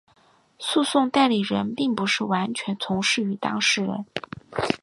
[0.57, 4.03] 诉讼代理人并不是完全从属于当事人。